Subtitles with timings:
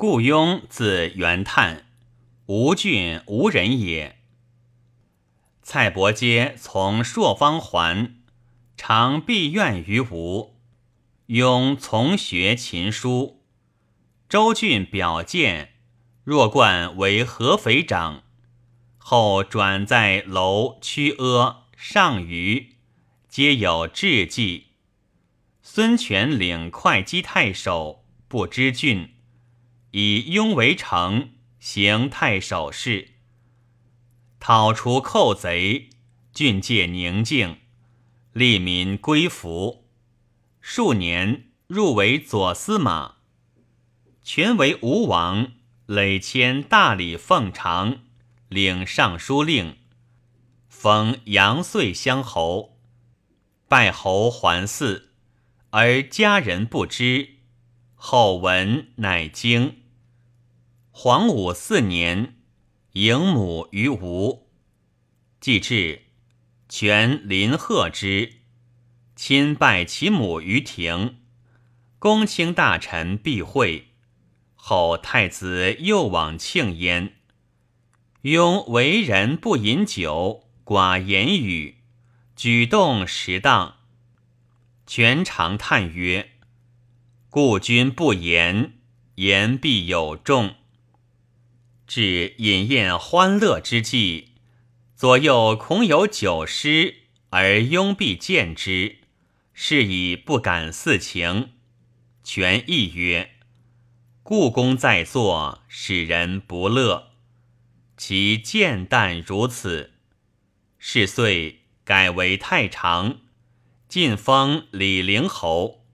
[0.00, 1.86] 故雍字元叹，
[2.46, 4.20] 吴郡吴人也。
[5.60, 8.14] 蔡伯喈从朔方还，
[8.76, 10.54] 常闭院于吴。
[11.26, 13.42] 雍从学琴书。
[14.28, 15.72] 周郡表见，
[16.22, 18.22] 若冠为合肥长，
[18.98, 22.76] 后转在楼曲阿、上虞，
[23.28, 24.66] 皆有志绩。
[25.60, 29.16] 孙权领会稽太守，不知郡。
[29.92, 33.12] 以雍为城，行太守事，
[34.38, 35.88] 讨除寇贼，
[36.34, 37.56] 郡界宁静，
[38.32, 39.86] 利民归服。
[40.60, 43.16] 数年，入为左司马。
[44.22, 45.52] 权为吴王，
[45.86, 48.00] 累迁大理奉常，
[48.48, 49.78] 领尚书令，
[50.68, 52.78] 封杨遂乡侯，
[53.66, 55.04] 拜侯还嗣，
[55.70, 57.36] 而家人不知。
[57.94, 59.82] 后闻，乃惊。
[61.00, 62.34] 黄武四年，
[62.94, 64.48] 迎母于吴。
[65.38, 66.06] 既至，
[66.68, 68.40] 权临贺之，
[69.14, 71.20] 亲拜其母于庭。
[72.00, 73.90] 公卿大臣必会。
[74.56, 77.14] 后太子又往庆焉。
[78.22, 81.76] 雍为人不饮酒，寡言语，
[82.34, 83.76] 举动适当。
[84.84, 86.32] 权常叹曰。
[87.30, 88.80] 故君不言，
[89.14, 90.56] 言必有重。
[91.88, 94.28] 至饮宴欢乐之际，
[94.94, 96.96] 左右恐有酒失，
[97.30, 98.98] 而拥必见之，
[99.54, 101.54] 是以不敢肆情。
[102.22, 103.30] 权亦曰
[104.22, 107.12] ：“故宫在座，使人不乐。
[107.96, 109.94] 其见淡如此。”
[110.78, 113.20] 是岁改为太常，
[113.88, 115.86] 晋封李陵侯。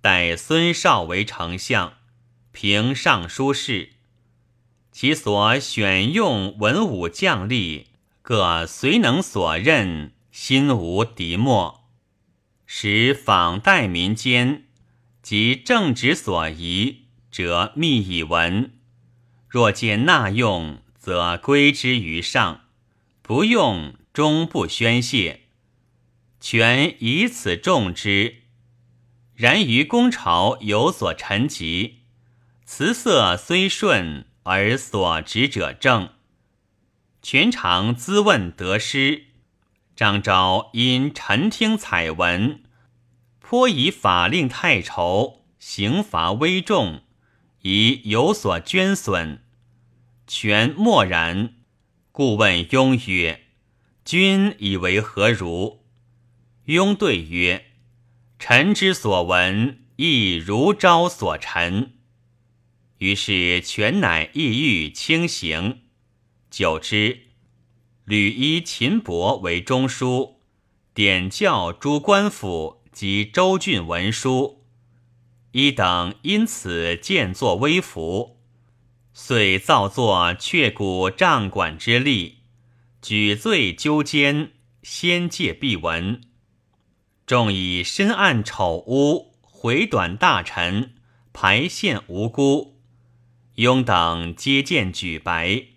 [0.00, 1.94] 待孙绍为丞相，
[2.50, 3.92] 平尚书事，
[4.98, 7.84] 其所选用文武将吏，
[8.22, 11.90] 各随能所任，心无敌莫。
[12.64, 14.64] 使访代民间，
[15.20, 18.70] 及正直所宜，则密以闻；
[19.46, 22.62] 若见纳用，则归之于上；
[23.20, 25.42] 不用，终不宣泄。
[26.40, 28.44] 权以此重之。
[29.34, 32.04] 然于公朝有所陈疾，
[32.64, 36.10] 辞色虽顺，而所执者正。
[37.20, 39.24] 全常咨问得失，
[39.96, 42.62] 张昭因陈听采闻，
[43.40, 47.02] 颇以法令太稠，刑罚微重，
[47.62, 49.42] 以有所捐损。
[50.28, 51.54] 权默然，
[52.12, 53.46] 故问雍曰
[54.06, 55.84] ：“君以为何如？”
[56.66, 57.64] 雍对曰。
[58.38, 61.95] 臣之所闻，亦如昭所陈。
[62.98, 65.80] 于是全乃意欲轻行。
[66.50, 67.20] 久之，
[68.04, 70.40] 吕依秦伯为中书，
[70.94, 74.64] 点教诸官府及州郡文书。
[75.52, 78.38] 一等因此渐作微服，
[79.12, 82.40] 遂造作却骨杖管之例，
[83.02, 84.52] 举罪纠监，
[84.82, 86.20] 先戒必闻。
[87.26, 90.94] 众以深暗丑污，毁短大臣，
[91.32, 92.75] 排陷无辜。
[93.56, 95.68] 雍等皆见举白，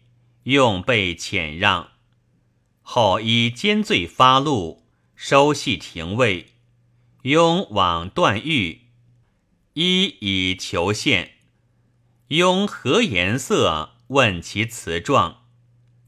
[0.44, 1.92] 用被遣让。
[2.82, 4.84] 后依奸罪发怒，
[5.16, 6.48] 收系廷尉。
[7.22, 8.82] 雍往断狱，
[9.76, 11.36] 一以求献。
[12.28, 13.92] 雍何颜色？
[14.08, 15.44] 问其辞状。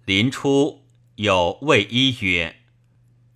[0.04, 0.84] 临出，
[1.16, 2.64] 有谓一曰。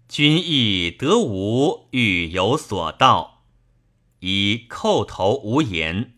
[0.10, 3.46] 君亦得无欲有所道，
[4.20, 6.15] 以叩头无言。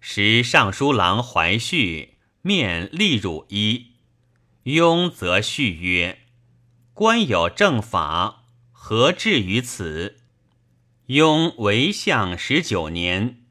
[0.00, 3.92] 时尚书郎怀旭面立汝衣，
[4.62, 6.20] 雍则续曰
[6.94, 10.16] ：“官有正法，何至于此？”
[11.06, 13.42] 雍为相十九年，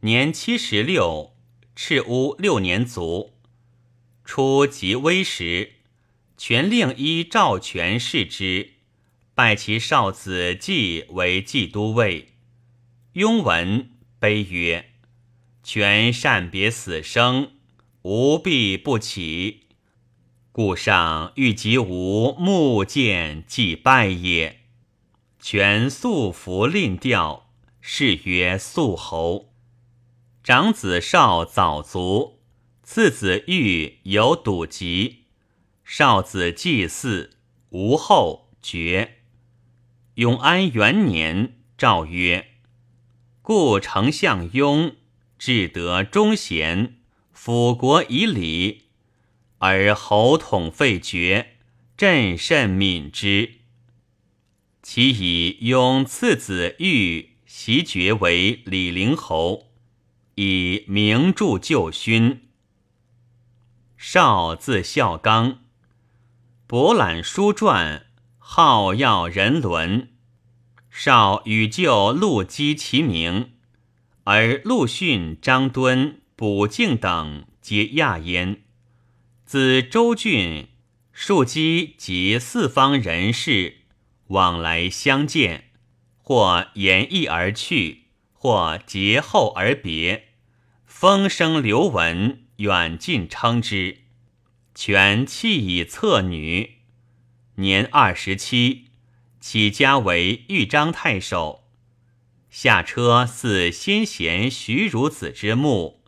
[0.00, 1.34] 年七十六，
[1.74, 3.34] 赤乌六年卒。
[4.24, 5.74] 初即危时。
[6.36, 8.74] 权令依赵权视之，
[9.34, 12.28] 拜其少子季为冀都尉。
[13.14, 14.92] 雍闻，悲曰
[15.70, 17.50] ：“权善别死生，
[18.00, 19.66] 吾必不起。
[20.50, 24.60] 故上欲及吾目见即拜也。”
[25.38, 27.50] 权素服令调，
[27.82, 29.52] 是曰素侯。
[30.42, 32.38] 长子少早卒，
[32.82, 35.24] 次子玉有笃疾。
[35.84, 37.36] 少子祭祀，
[37.68, 39.18] 无后绝。
[40.14, 42.52] 永安元年，诏曰
[43.42, 44.96] ：“故丞相雍
[45.38, 46.96] 至得忠贤，
[47.32, 48.86] 辅国以礼，
[49.58, 51.56] 而侯统废绝，
[51.96, 53.52] 朕甚悯之。
[54.82, 59.66] 其以拥次子玉袭爵为李陵侯，
[60.34, 62.48] 以名著旧勋。
[63.96, 65.60] 少字孝刚，
[66.66, 68.06] 博览书传，
[68.38, 70.10] 好要人伦。
[70.90, 73.52] 少与舅陆基齐名，
[74.30, 78.60] 而陆逊、张敦、卜敬等皆亚焉。
[79.46, 80.68] 自周郡，
[81.14, 83.76] 庶几及四方人士。
[84.26, 85.70] 往来相见，
[86.18, 88.02] 或言意而去，
[88.34, 90.28] 或节后而别，
[90.84, 94.00] 风声流闻，远近称之。
[94.74, 96.80] 权弃以侧女，
[97.54, 98.88] 年二十七，
[99.40, 101.67] 起家为豫章太守。
[102.50, 106.00] 下车似先贤徐孺子之墓，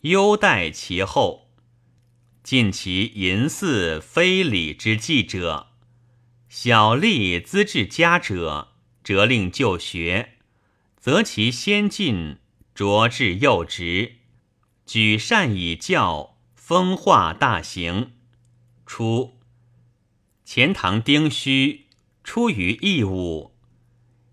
[0.00, 1.50] 优待其后，
[2.42, 5.68] 尽其淫祀非礼之祭者。
[6.48, 8.72] 小吏资治家者，
[9.04, 10.38] 责令就学，
[10.98, 12.38] 择其先进，
[12.74, 14.16] 擢至幼职，
[14.84, 18.12] 举善以教，风化大行。
[18.84, 19.38] 初，
[20.44, 21.86] 钱塘丁戌，
[22.24, 23.51] 出于义务。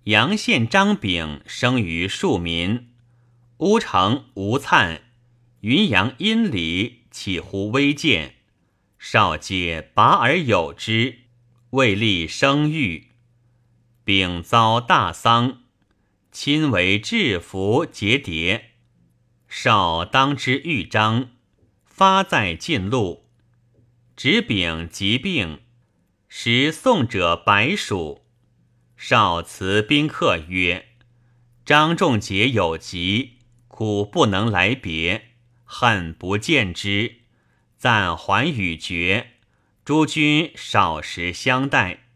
[0.10, 2.90] 阳县张炳生于庶民，
[3.58, 5.04] 乌城吴灿，
[5.60, 8.38] 云阳阴里起乎微贱，
[8.98, 11.20] 少皆拔而有之。
[11.70, 13.10] 未立生育，
[14.04, 15.62] 丙遭大丧，
[16.32, 18.62] 亲为制服节牒，
[19.48, 21.30] 少当之豫章，
[21.86, 23.30] 发在晋路。
[24.16, 25.60] 执丙疾病，
[26.28, 28.19] 时送者百属。
[29.02, 30.90] 少辞宾客曰
[31.66, 33.38] ：“张仲杰有疾，
[33.70, 35.30] 苦不能来别，
[35.64, 37.20] 恨不见之，
[37.78, 39.36] 暂还与绝。”
[39.86, 42.08] 诸君少时相待，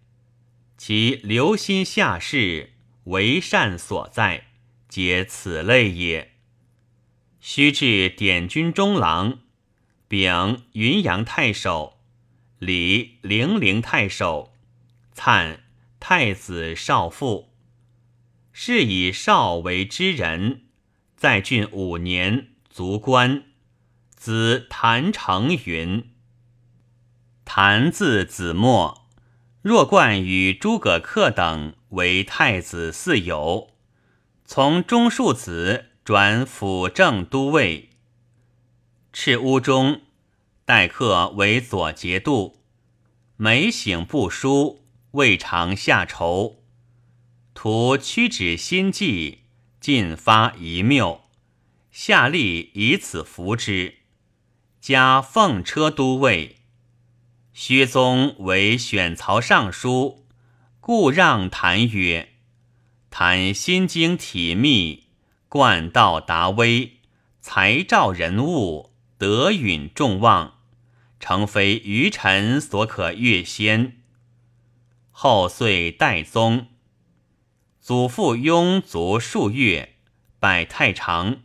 [0.78, 2.74] 其留心下士，
[3.06, 4.48] 为善所在，
[4.90, 6.34] 皆此类也。
[7.40, 9.40] 须至典军中郎，
[10.10, 11.98] 丙云阳太守，
[12.60, 14.54] 李零陵太守，
[15.16, 15.60] 粲
[16.06, 17.54] 太子少傅。
[18.52, 20.64] 是以少为知人，
[21.16, 23.46] 在郡五年，卒官。
[24.14, 26.12] 子谭成云。
[27.46, 29.08] 谭字子墨，
[29.62, 33.70] 若冠与诸葛恪等为太子嗣友，
[34.44, 37.92] 从中庶子转辅政都尉。
[39.14, 40.02] 赤乌中，
[40.66, 42.58] 待客为左节度，
[43.38, 44.83] 每省不书，
[45.14, 46.64] 未尝下愁。
[47.54, 49.44] 图屈指心计，
[49.80, 51.22] 尽发一谬，
[51.92, 54.00] 下吏以此服之，
[54.82, 56.58] 加奉车都尉。
[57.54, 60.26] 薛宗为选曹尚书，
[60.80, 62.30] 故让谭曰
[63.12, 65.10] ：“谭心经体密，
[65.48, 66.94] 贯道达微，
[67.40, 70.56] 才照人物，德允众望，
[71.20, 74.00] 诚非愚臣所可越先。”
[75.16, 76.70] 后遂代宗，
[77.80, 79.98] 祖父庸卒数月，
[80.40, 81.44] 拜太常，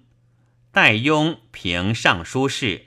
[0.73, 2.87] 代雍平尚书事。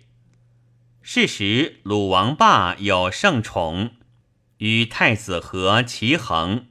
[1.04, 3.92] 是时，鲁王霸有圣宠，
[4.58, 6.66] 与太子和齐衡。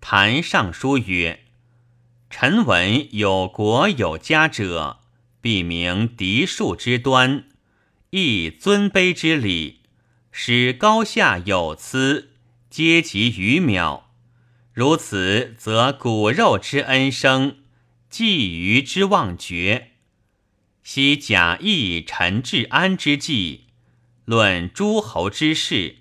[0.00, 1.44] 谈尚书曰
[2.28, 4.98] ：“臣闻有国有家者，
[5.40, 7.44] 必明嫡庶之端，
[8.10, 9.82] 亦尊卑之礼，
[10.32, 12.29] 使高下有疵，
[12.70, 14.04] 皆及于渺。
[14.72, 17.58] 如此，则骨肉之恩生，
[18.08, 19.88] 寄余之望绝。”
[20.82, 23.66] 昔贾谊陈治安之际，
[24.24, 25.96] 论诸侯之事，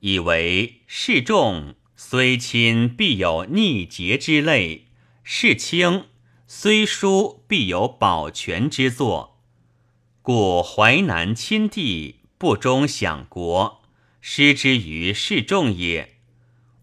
[0.00, 4.88] 以为事重虽亲必有逆节之类，
[5.22, 6.06] 事轻
[6.46, 9.40] 虽疏必有保全之作。
[10.20, 13.82] 故淮南亲帝不忠享国，
[14.20, 16.13] 失之于事重也；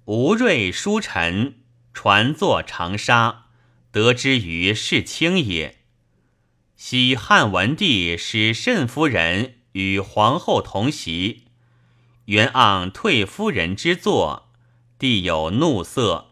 [0.06, 1.60] 吴瑞书臣
[1.94, 3.46] 传作长沙，
[3.92, 5.78] 得之于世卿也。
[6.76, 11.44] 昔汉文帝使慎夫人与皇后同席，
[12.26, 14.52] 原盎退夫人之坐，
[14.98, 16.32] 帝有怒色，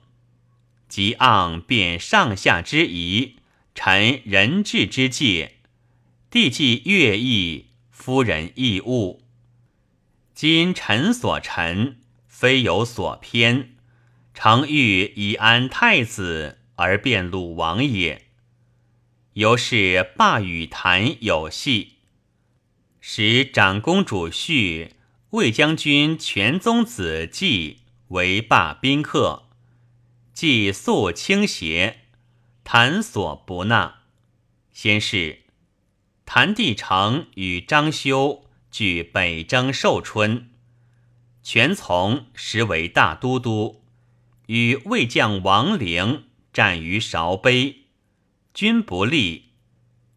[0.87, 3.35] 即盎便上下之仪，
[3.75, 5.57] 臣人质之戒，
[6.31, 9.19] 帝既悦意，夫人亦恶。
[10.33, 11.99] 今臣所陈，
[12.39, 13.75] 非有所偏，
[14.33, 18.27] 常欲以安太子而变鲁王也。
[19.33, 21.95] 由是罢与谭有隙，
[23.01, 24.91] 使长公主婿
[25.31, 29.49] 魏将军全宗子季为罢宾客，
[30.31, 32.03] 季素倾斜，
[32.63, 34.03] 谭所不纳。
[34.71, 35.39] 先是，
[36.25, 40.49] 谭帝成与张修据北征寿春，
[41.51, 43.81] 全从实为大都督，
[44.45, 47.85] 与魏将王陵战于韶碑，
[48.53, 49.45] 军不利，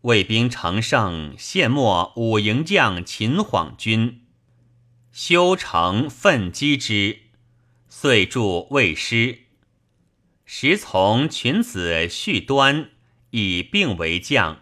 [0.03, 4.27] 魏兵乘胜，陷没五营将秦晃军，
[5.11, 7.21] 修成奋击之，
[7.89, 9.45] 遂助魏师。
[10.45, 12.91] 时从群子续端。
[13.31, 14.61] 以并为将，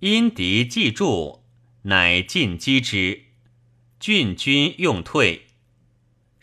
[0.00, 1.44] 因敌既助，
[1.84, 3.22] 乃进击之。
[3.98, 5.46] 郡军用退，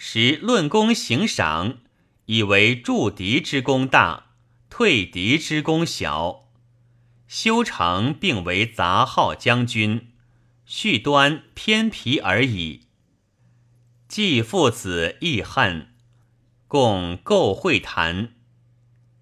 [0.07, 1.79] 时论功行赏，
[2.27, 4.35] 以为助敌之功大，
[4.69, 6.51] 退敌之功小。
[7.27, 10.12] 修成并为杂号将军，
[10.63, 12.81] 续端偏皮而已。
[14.07, 15.95] 继父子亦恨，
[16.67, 18.35] 共构会谈，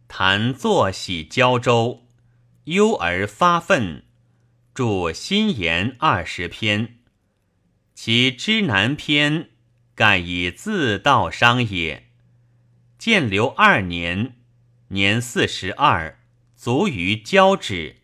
[0.09, 2.05] 谈坐喜交州。
[2.65, 4.03] 忧而发愤，
[4.75, 6.99] 著新言二十篇。
[7.95, 9.51] 其知难篇，
[9.95, 12.09] 盖以自道商也。
[12.97, 14.35] 建刘二年，
[14.89, 16.19] 年四十二，
[16.55, 17.97] 卒于交趾。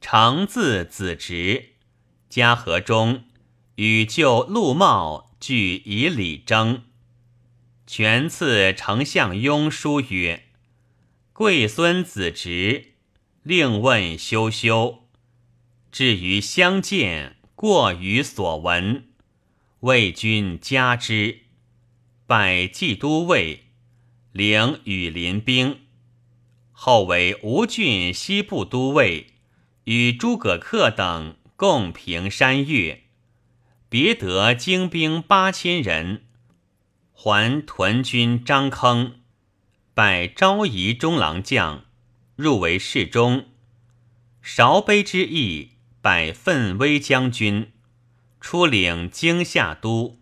[0.00, 1.74] 承字子直，
[2.28, 3.24] 嘉和中，
[3.74, 6.84] 与舅陆茂俱以礼征。
[7.86, 10.44] 权赐丞相雍书曰
[11.34, 12.94] ：“贵孙子直。”
[13.42, 15.08] 另问修修，
[15.90, 19.09] 至于相见，过于所闻，
[19.80, 21.40] 魏军加之，
[22.26, 23.64] 拜冀都尉，
[24.32, 25.80] 领羽林兵，
[26.70, 29.28] 后为吴郡西部都尉，
[29.84, 33.04] 与诸葛恪等共平山岳，
[33.88, 36.24] 别得精兵八千人，
[37.12, 39.20] 还屯军张坑，
[39.94, 41.86] 拜昭仪中郎将。
[42.36, 43.48] 入为侍中，
[44.40, 47.72] 韶卑之役，拜奋威将军，
[48.40, 50.18] 出领京夏都。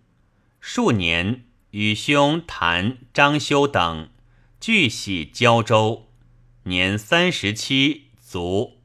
[0.60, 4.10] 数年，与兄谭、张修等
[4.60, 6.08] 俱徙胶州，
[6.64, 8.77] 年三十七卒。